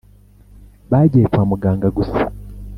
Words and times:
bagiye 0.91 1.25
kwa 1.31 1.43
muganga 1.49 1.87
gusa 1.97 2.21